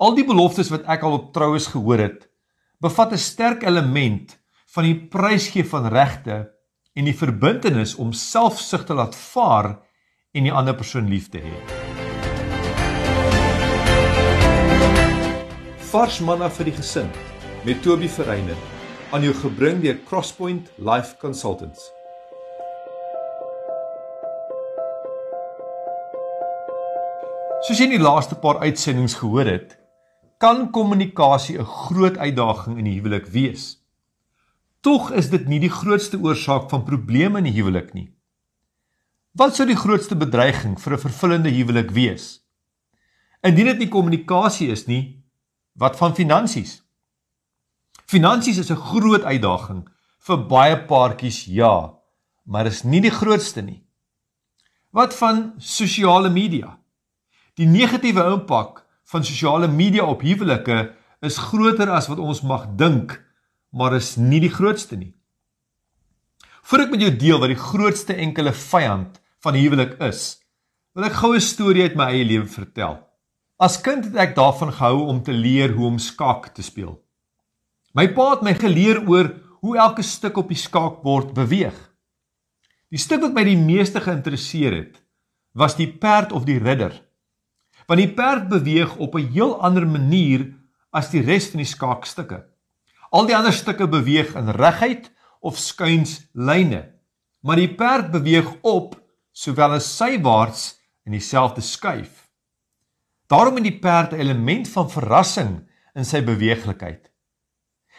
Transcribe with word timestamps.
Al 0.00 0.14
die 0.16 0.24
beloftes 0.24 0.70
wat 0.72 0.86
ek 0.88 1.02
al 1.04 1.12
op 1.12 1.26
troues 1.36 1.66
gehoor 1.68 2.00
het, 2.00 2.22
bevat 2.80 3.12
'n 3.12 3.20
sterk 3.20 3.62
element 3.68 4.32
van 4.72 4.84
die 4.84 4.96
prysgee 4.96 5.64
van 5.64 5.88
regte 5.92 6.36
en 6.96 7.04
die 7.04 7.16
verbintenis 7.16 7.94
om 7.94 8.12
selfsug 8.12 8.86
te 8.86 8.94
laat 8.94 9.14
vaar 9.14 9.76
en 10.32 10.42
die 10.42 10.52
ander 10.52 10.74
persoon 10.74 11.08
lief 11.08 11.28
te 11.28 11.38
hê. 11.44 11.52
Vars 15.92 16.20
manna 16.20 16.48
vir 16.48 16.64
die 16.64 16.76
gesin 16.80 17.10
met 17.64 17.82
Toby 17.82 18.08
Verreiner 18.08 18.56
aan 19.12 19.22
jou 19.22 19.34
gebring 19.34 19.82
deur 19.82 19.98
Crosspoint 20.08 20.70
Life 20.78 21.16
Consultants. 21.20 21.92
Soos 27.60 27.78
jy 27.78 27.84
in 27.84 27.98
die 27.98 28.06
laaste 28.08 28.34
paar 28.34 28.58
uitsendings 28.64 29.14
gehoor 29.14 29.44
het, 29.44 29.79
kan 30.40 30.70
kommunikasie 30.70 31.58
'n 31.58 31.64
groot 31.64 32.16
uitdaging 32.16 32.78
in 32.78 32.84
die 32.84 32.96
huwelik 32.98 33.26
wees. 33.26 33.84
Tog 34.80 35.10
is 35.10 35.28
dit 35.28 35.46
nie 35.46 35.60
die 35.60 35.70
grootste 35.70 36.18
oorsaak 36.18 36.70
van 36.70 36.84
probleme 36.84 37.38
in 37.38 37.44
die 37.44 37.52
huwelik 37.60 37.92
nie. 37.92 38.14
Wat 39.32 39.54
sou 39.54 39.66
die 39.66 39.76
grootste 39.76 40.16
bedreiging 40.16 40.80
vir 40.80 40.92
'n 40.92 40.98
vervullende 40.98 41.50
huwelik 41.50 41.90
wees? 41.90 42.40
Indien 43.42 43.66
dit 43.66 43.78
nie 43.78 43.88
kommunikasie 43.88 44.68
is 44.68 44.86
nie, 44.86 45.24
wat 45.74 45.96
van 45.96 46.14
finansies? 46.14 46.82
Finansies 48.06 48.58
is 48.58 48.70
'n 48.70 48.76
groot 48.76 49.22
uitdaging 49.22 49.88
vir 50.18 50.46
baie 50.46 50.76
paartjies, 50.86 51.44
ja, 51.44 51.94
maar 52.44 52.66
is 52.66 52.82
nie 52.82 53.00
die 53.00 53.16
grootste 53.20 53.62
nie. 53.62 53.84
Wat 54.90 55.14
van 55.14 55.54
sosiale 55.58 56.30
media? 56.30 56.78
Die 57.54 57.66
negatiewe 57.66 58.24
impak 58.32 58.89
van 59.10 59.24
sosiale 59.26 59.68
media 59.68 60.06
op 60.06 60.22
huwelike 60.22 60.92
is 61.26 61.38
groter 61.50 61.90
as 61.90 62.06
wat 62.10 62.20
ons 62.22 62.44
mag 62.46 62.68
dink, 62.78 63.16
maar 63.74 63.96
is 63.98 64.14
nie 64.16 64.40
die 64.42 64.52
grootste 64.52 64.96
nie. 64.98 65.12
Voordat 66.62 66.86
ek 66.86 66.94
met 66.94 67.04
jou 67.04 67.12
deel 67.18 67.42
wat 67.42 67.50
die 67.50 67.58
grootste 67.58 68.14
enkele 68.14 68.52
vyand 68.54 69.18
van 69.42 69.58
huwelik 69.58 69.96
is, 70.06 70.38
wil 70.94 71.08
ek 71.08 71.18
gou 71.18 71.34
'n 71.34 71.42
storie 71.42 71.82
uit 71.82 71.96
my 71.96 72.06
eie 72.14 72.24
lewe 72.24 72.46
vertel. 72.46 73.00
As 73.58 73.80
kind 73.82 74.04
het 74.04 74.16
ek 74.16 74.36
daarvan 74.36 74.72
gehou 74.72 75.06
om 75.08 75.22
te 75.22 75.32
leer 75.32 75.74
hoe 75.74 75.86
om 75.86 75.98
skaak 75.98 76.54
te 76.54 76.62
speel. 76.62 77.02
My 77.94 78.06
pa 78.14 78.30
het 78.30 78.42
my 78.42 78.54
geleer 78.54 79.02
oor 79.08 79.34
hoe 79.60 79.76
elke 79.76 80.02
stuk 80.02 80.36
op 80.36 80.48
die 80.48 80.56
skaakbord 80.56 81.34
beweeg. 81.34 81.74
Die 82.90 82.98
stuk 82.98 83.20
wat 83.20 83.34
my 83.34 83.44
die 83.44 83.58
meeste 83.58 84.00
geïnteresseer 84.00 84.72
het, 84.72 85.02
was 85.52 85.76
die 85.76 85.90
perd 85.92 86.32
of 86.32 86.44
die 86.44 86.58
ridder 86.58 87.09
want 87.90 87.98
die 87.98 88.12
perd 88.14 88.46
beweeg 88.46 88.92
op 89.02 89.16
'n 89.18 89.32
heel 89.34 89.58
ander 89.66 89.86
manier 89.86 90.46
as 90.94 91.10
die 91.10 91.22
res 91.26 91.50
van 91.50 91.58
die 91.58 91.66
skaakstukke. 91.66 92.44
Al 93.10 93.26
die 93.26 93.36
ander 93.36 93.52
stukke 93.52 93.88
beweeg 93.88 94.34
in 94.34 94.48
reguit 94.48 95.10
of 95.40 95.58
skuins 95.58 96.28
lyne, 96.32 96.94
maar 97.42 97.56
die 97.56 97.74
perd 97.74 98.10
beweeg 98.10 98.46
op 98.62 98.94
sowel 99.32 99.72
as 99.72 99.96
sywaarts 99.96 100.78
in 101.04 101.12
dieselfde 101.12 101.60
skuif. 101.60 102.30
Daarom 103.26 103.54
het 103.54 103.64
die 103.64 103.78
perd 103.78 104.12
'n 104.12 104.20
element 104.20 104.68
van 104.68 104.90
verrassing 104.90 105.68
in 105.94 106.04
sy 106.04 106.22
beweeglikheid. 106.22 107.10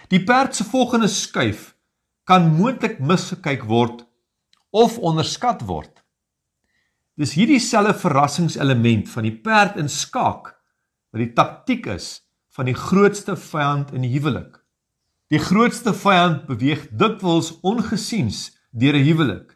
Die 0.07 0.23
perd 0.23 0.55
se 0.55 0.63
volgende 0.63 1.07
skuif 1.07 1.75
kan 2.23 2.55
moontlik 2.55 2.99
misgekyk 2.99 3.63
word 3.63 4.05
of 4.69 4.97
onderskat 4.97 5.61
word. 5.61 6.00
Dis 7.21 7.35
hierdie 7.37 7.59
selfe 7.61 7.99
verrassingselement 8.01 9.09
van 9.11 9.27
die 9.27 9.35
perd 9.45 9.75
in 9.77 9.91
skaak 9.93 10.47
wat 11.13 11.19
die 11.21 11.33
taktik 11.37 11.85
is 11.93 12.07
van 12.55 12.65
die 12.65 12.73
grootste 12.73 13.35
vyand 13.37 13.91
in 13.93 14.01
die 14.01 14.09
huwelik. 14.15 14.55
Die 15.29 15.39
grootste 15.39 15.93
vyand 15.93 16.47
beweeg 16.47 16.87
dikwels 16.97 17.51
ongesiens 17.61 18.39
deur 18.73 18.97
'n 18.97 19.05
huwelik 19.05 19.53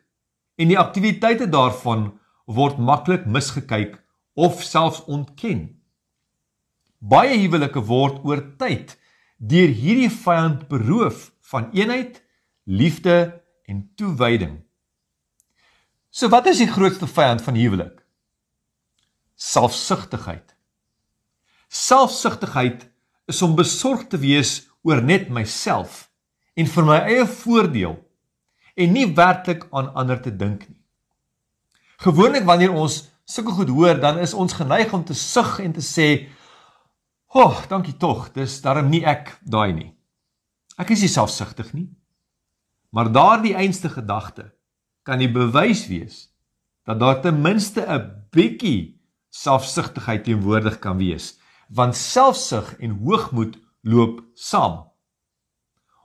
en 0.61 0.69
die 0.69 0.77
aktiwiteite 0.77 1.47
daarvan 1.49 2.11
word 2.45 2.77
maklik 2.77 3.25
misgekyk 3.25 3.97
of 4.35 4.61
selfs 4.61 5.01
ontken. 5.09 5.81
Baie 7.01 7.33
huwelike 7.33 7.81
word 7.81 8.21
oor 8.21 8.45
tyd 8.61 8.93
deur 9.39 9.73
hierdie 9.73 10.13
vyand 10.13 10.67
beroof 10.69 11.31
van 11.41 11.71
eenheid, 11.73 12.21
liefde 12.65 13.41
en 13.65 13.89
toewyding. 13.95 14.64
So 16.15 16.29
wat 16.31 16.45
is 16.47 16.61
die 16.63 16.71
grootste 16.71 17.09
vyand 17.11 17.41
van 17.43 17.57
huwelik? 17.59 17.97
Selfsugtigheid. 19.35 20.53
Selfsugtigheid 21.67 22.85
is 23.27 23.41
om 23.43 23.57
besorgd 23.57 24.13
te 24.13 24.21
wees 24.21 24.61
oor 24.87 25.01
net 25.03 25.27
myself 25.27 26.05
en 26.55 26.71
vir 26.71 26.87
my 26.87 27.01
eie 27.09 27.27
voordeel 27.27 27.97
en 28.79 28.95
nie 28.95 29.09
werklik 29.17 29.67
aan 29.75 29.91
ander 29.91 30.21
te 30.23 30.31
dink 30.31 30.63
nie. 30.69 30.79
Gewoonlik 32.07 32.47
wanneer 32.47 32.71
ons 32.71 33.01
sulke 33.27 33.51
goed 33.59 33.75
hoor, 33.75 33.99
dan 33.99 34.23
is 34.23 34.37
ons 34.37 34.55
geneig 34.55 34.95
om 34.95 35.03
te 35.03 35.15
sug 35.19 35.57
en 35.59 35.75
te 35.75 35.83
sê, 35.83 36.29
"Ho, 37.35 37.43
oh, 37.43 37.67
dankie 37.67 37.97
tog, 37.99 38.31
dis 38.31 38.61
darm 38.61 38.89
nie 38.89 39.03
ek 39.03 39.35
daai 39.43 39.73
nie. 39.73 39.91
Ek 40.77 40.91
is 40.91 41.01
nie 41.01 41.11
selfsugtig 41.11 41.73
nie." 41.73 41.89
Maar 42.91 43.11
daardie 43.11 43.55
einste 43.55 43.89
gedagte 43.89 44.54
kan 45.05 45.21
die 45.21 45.31
bewys 45.31 45.85
wees 45.87 46.25
dat 46.85 46.99
daar 46.99 47.21
ten 47.21 47.41
minste 47.41 47.81
'n 47.81 48.27
bietjie 48.29 49.01
selfsugtigheid 49.29 50.23
teenwoordig 50.23 50.79
kan 50.79 50.97
wees, 50.97 51.39
want 51.69 51.95
selfsug 51.95 52.75
en 52.79 52.99
hoogmoed 53.03 53.57
loop 53.81 54.21
saam. 54.33 54.85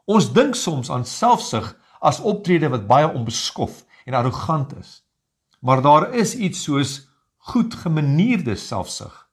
Ons 0.05 0.33
dink 0.33 0.55
soms 0.55 0.91
aan 0.91 1.05
selfsug 1.05 1.77
as 2.00 2.21
optrede 2.21 2.69
wat 2.69 2.87
baie 2.87 3.12
onbeskof 3.12 3.84
en 4.05 4.15
arrogant 4.15 4.77
is. 4.77 5.05
Maar 5.60 5.83
daar 5.83 6.15
is 6.15 6.34
iets 6.34 6.62
soos 6.62 7.09
goed 7.37 7.75
gemanierde 7.75 8.56
selfsug. 8.56 9.28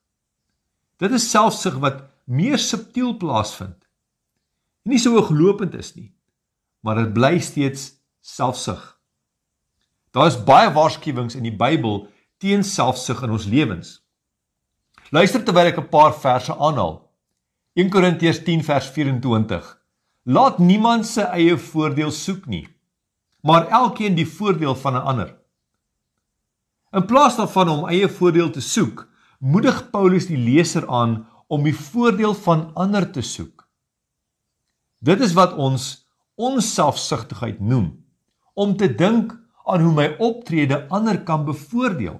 Dit 0.96 1.10
is 1.10 1.30
selfsug 1.30 1.78
wat 1.78 2.04
meer 2.24 2.58
subtiel 2.58 3.16
plaasvind. 3.16 3.88
Nie 4.82 4.98
so 4.98 5.14
hooglopend 5.16 5.74
is 5.74 5.94
nie, 5.94 6.14
maar 6.80 6.94
dit 6.94 7.12
bly 7.12 7.38
steeds 7.38 7.92
selfsug. 8.20 8.97
Daar 10.18 10.26
is 10.26 10.38
baie 10.42 10.70
waarskuwings 10.74 11.36
in 11.38 11.44
die 11.46 11.54
Bybel 11.54 12.08
teen 12.42 12.64
selfsug 12.66 13.20
in 13.22 13.36
ons 13.36 13.44
lewens. 13.46 13.90
Luister 15.14 15.44
terwyl 15.46 15.70
ek 15.70 15.78
'n 15.78 15.92
paar 15.92 16.10
verse 16.10 16.50
aanhaal. 16.50 17.06
1 17.78 17.90
Korintiërs 17.94 18.42
10 18.42 18.64
vers 18.66 18.88
24. 18.96 19.78
Laat 20.26 20.58
niemand 20.58 21.06
sy 21.06 21.22
eie 21.22 21.54
voordeel 21.56 22.10
soek 22.10 22.50
nie, 22.50 22.66
maar 23.46 23.70
elkeen 23.70 24.18
die 24.18 24.26
voordeel 24.26 24.74
van 24.74 24.94
'n 24.96 25.06
ander. 25.06 25.30
In 26.92 27.06
plaas 27.06 27.36
daarvan 27.36 27.68
om 27.68 27.88
eie 27.88 28.08
voordeel 28.08 28.50
te 28.50 28.60
soek, 28.60 29.06
moedig 29.38 29.90
Paulus 29.90 30.26
die 30.26 30.42
leser 30.50 30.88
aan 30.88 31.28
om 31.46 31.62
die 31.62 31.76
voordeel 31.76 32.34
van 32.34 32.74
ander 32.74 33.10
te 33.10 33.22
soek. 33.22 33.68
Dit 35.00 35.20
is 35.20 35.32
wat 35.32 35.54
ons 35.54 36.08
onselfsugtigheid 36.34 37.60
noem, 37.60 38.04
om 38.54 38.76
te 38.76 38.94
dink 38.94 39.47
aan 39.68 39.84
hoe 39.84 39.94
my 39.94 40.08
optrede 40.18 40.86
ander 40.88 41.20
kan 41.24 41.44
bevoordeel. 41.44 42.18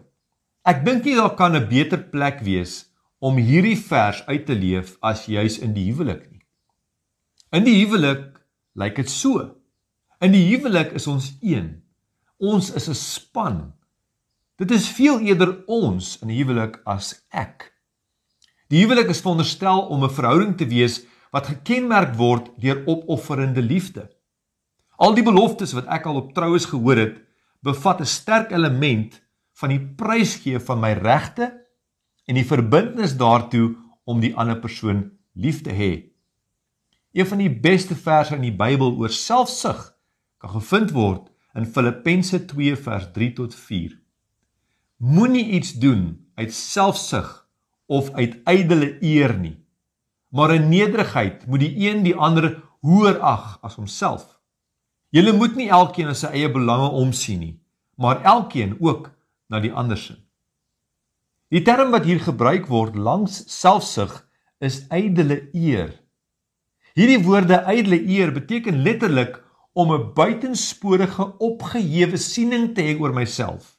Ek 0.68 0.84
dink 0.84 1.04
nie 1.04 1.16
daar 1.16 1.34
kan 1.34 1.56
'n 1.56 1.68
beter 1.68 2.02
plek 2.12 2.40
wees 2.44 2.92
om 3.18 3.36
hierdie 3.36 3.78
vers 3.78 4.22
uit 4.26 4.46
te 4.46 4.54
leef 4.54 4.96
as 5.00 5.26
juis 5.26 5.58
in 5.58 5.72
die 5.74 5.90
huwelik 5.90 6.30
nie. 6.30 6.44
In 7.52 7.64
die 7.64 7.78
huwelik 7.80 8.38
lyk 8.74 8.96
dit 8.96 9.10
so. 9.10 9.54
In 10.20 10.32
die 10.32 10.44
huwelik 10.50 10.92
is 10.92 11.06
ons 11.06 11.36
een. 11.40 11.82
Ons 12.38 12.70
is 12.74 12.88
'n 12.88 12.94
span. 12.94 13.72
Dit 14.56 14.70
is 14.70 14.88
veel 14.88 15.20
eerder 15.20 15.64
ons 15.66 16.18
in 16.22 16.28
die 16.28 16.42
huwelik 16.42 16.80
as 16.84 17.26
ek. 17.30 17.72
Die 18.68 18.84
huwelik 18.84 19.08
is 19.08 19.20
veronderstel 19.20 19.80
om 19.88 20.04
'n 20.04 20.10
verhouding 20.10 20.56
te 20.56 20.66
wees 20.66 21.06
wat 21.30 21.46
gekenmerk 21.46 22.14
word 22.16 22.50
deur 22.60 22.82
opofferende 22.86 23.62
liefde. 23.62 24.10
Al 24.96 25.14
die 25.14 25.22
beloftes 25.22 25.72
wat 25.72 25.86
ek 25.86 26.06
al 26.06 26.16
op 26.16 26.34
troues 26.34 26.64
gehoor 26.66 26.96
het, 26.96 27.27
bevat 27.60 28.00
'n 28.00 28.06
sterk 28.06 28.50
element 28.50 29.22
van 29.52 29.68
die 29.68 29.80
prysgee 29.80 30.58
van 30.58 30.80
my 30.80 30.92
regte 30.92 31.66
en 32.26 32.34
die 32.34 32.46
verbintenis 32.46 33.16
daartoe 33.16 33.76
om 34.04 34.20
die 34.20 34.34
ander 34.36 34.58
persoon 34.58 35.10
lief 35.32 35.62
te 35.62 35.70
hê. 35.70 35.92
Een 37.12 37.26
van 37.26 37.38
die 37.38 37.50
beste 37.50 37.94
verse 37.94 38.34
in 38.34 38.44
die 38.44 38.56
Bybel 38.56 38.96
oor 38.96 39.10
selfsug 39.10 39.96
kan 40.38 40.50
gevind 40.50 40.90
word 40.90 41.30
in 41.54 41.66
Filippense 41.66 42.44
2 42.44 42.76
vers 42.76 43.10
3 43.12 43.32
tot 43.32 43.54
4. 43.54 43.98
Moenie 44.96 45.46
iets 45.58 45.72
doen 45.72 46.30
uit 46.34 46.54
selfsug 46.54 47.48
of 47.86 48.10
uit 48.10 48.36
ydelle 48.44 48.98
eer 49.02 49.38
nie, 49.38 49.56
maar 50.28 50.54
in 50.54 50.68
nederigheid 50.68 51.46
moet 51.46 51.60
die 51.60 51.88
een 51.88 52.02
die 52.02 52.14
ander 52.14 52.62
hoër 52.80 53.18
ag 53.18 53.58
as 53.62 53.74
homself. 53.74 54.37
Julle 55.10 55.32
moet 55.32 55.54
nie 55.56 55.70
elkeen 55.72 56.10
na 56.10 56.14
sy 56.16 56.28
eie 56.36 56.48
belange 56.52 56.90
omsien 57.00 57.40
nie, 57.40 57.54
maar 57.96 58.20
elkeen 58.28 58.76
ook 58.80 59.08
na 59.48 59.60
die 59.64 59.72
ander 59.72 59.96
se. 59.96 60.18
Die 61.48 61.62
term 61.64 61.94
wat 61.94 62.04
hier 62.04 62.20
gebruik 62.20 62.66
word 62.68 62.96
langs 62.96 63.40
selfsug 63.48 64.18
is 64.60 64.82
ydelle 64.92 65.46
eer. 65.56 65.94
Hierdie 66.92 67.22
woorde 67.24 67.62
ydelle 67.72 68.02
eer 68.04 68.34
beteken 68.36 68.82
letterlik 68.84 69.38
om 69.72 69.94
'n 69.94 70.12
buitensporige 70.12 71.24
opgehewe 71.38 72.16
siening 72.16 72.74
te 72.74 72.82
hê 72.82 73.00
oor 73.00 73.14
myself, 73.14 73.78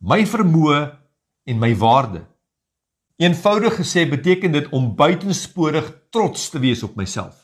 my 0.00 0.26
vermoë 0.26 0.98
en 1.46 1.58
my 1.58 1.74
waarde. 1.76 2.26
Eenvoudig 3.16 3.76
gesê 3.78 4.08
beteken 4.10 4.52
dit 4.52 4.68
om 4.72 4.94
buitensporig 4.96 5.86
trots 6.10 6.50
te 6.50 6.58
wees 6.58 6.82
op 6.82 6.96
myself. 6.96 7.43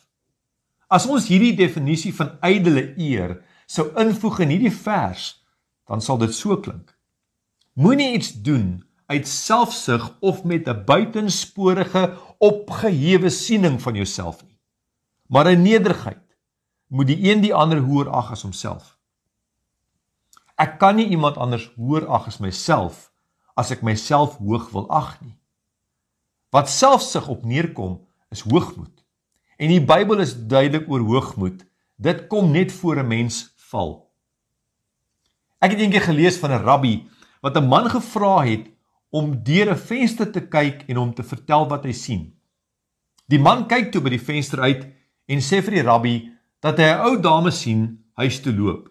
As 0.90 1.06
ons 1.06 1.28
hierdie 1.30 1.54
definisie 1.54 2.10
van 2.16 2.32
ydelle 2.42 2.88
eer 2.98 3.36
sou 3.70 3.92
invoeg 4.02 4.40
in 4.42 4.54
hierdie 4.56 4.74
vers, 4.74 5.36
dan 5.86 6.02
sal 6.02 6.18
dit 6.18 6.34
so 6.34 6.56
klink. 6.58 6.90
Moenie 7.78 8.16
iets 8.16 8.32
doen 8.42 8.80
uit 9.10 9.28
selfsug 9.28 10.08
of 10.20 10.42
met 10.44 10.66
'n 10.68 10.84
buitensporige 10.84 12.16
opgehewe 12.38 13.30
siening 13.30 13.78
van 13.82 13.94
jouself 13.94 14.42
nie. 14.42 14.58
Maar 15.26 15.50
in 15.50 15.62
nederigheid 15.62 16.36
moet 16.86 17.06
die 17.06 17.30
een 17.30 17.40
die 17.40 17.54
ander 17.54 17.78
hoër 17.78 18.08
ag 18.10 18.30
as 18.30 18.42
homself. 18.42 18.98
Ek 20.56 20.78
kan 20.78 20.96
nie 20.96 21.08
iemand 21.08 21.36
anders 21.36 21.70
hoër 21.76 22.06
ag 22.06 22.26
as 22.26 22.38
myself 22.38 23.12
as 23.54 23.70
ek 23.70 23.82
myself 23.82 24.36
hoog 24.38 24.70
wil 24.70 24.90
ag 24.90 25.20
nie. 25.20 25.38
Wat 26.50 26.68
selfsug 26.68 27.28
op 27.28 27.44
neerkom 27.44 28.06
is 28.30 28.40
hoogmoed. 28.40 28.99
En 29.60 29.68
die 29.68 29.82
Bybel 29.84 30.22
is 30.24 30.32
duidelik 30.48 30.86
oor 30.88 31.02
hoogmoed. 31.04 31.66
Dit 32.00 32.26
kom 32.32 32.50
net 32.50 32.72
voor 32.72 33.02
'n 33.02 33.06
mens 33.06 33.52
val. 33.68 34.08
Ek 35.60 35.70
het 35.70 35.80
eendag 35.80 36.04
gelees 36.04 36.38
van 36.40 36.50
'n 36.50 36.64
rabbi 36.64 37.04
wat 37.40 37.56
'n 37.56 37.68
man 37.68 37.90
gevra 37.90 38.44
het 38.44 38.70
om 39.10 39.42
deur 39.42 39.70
'n 39.70 39.76
venster 39.76 40.32
te 40.32 40.40
kyk 40.40 40.84
en 40.88 40.96
hom 40.96 41.14
te 41.14 41.22
vertel 41.22 41.68
wat 41.68 41.84
hy 41.84 41.92
sien. 41.92 42.34
Die 43.26 43.38
man 43.38 43.66
kyk 43.66 43.92
toe 43.92 44.00
by 44.00 44.10
die 44.10 44.26
venster 44.30 44.60
uit 44.60 44.86
en 45.26 45.38
sê 45.38 45.62
vir 45.62 45.70
die 45.70 45.82
rabbi 45.82 46.32
dat 46.60 46.78
hy 46.78 46.84
'n 46.84 47.00
ou 47.00 47.20
dame 47.20 47.50
sien 47.50 48.04
huis 48.14 48.40
toe 48.40 48.52
loop. 48.52 48.88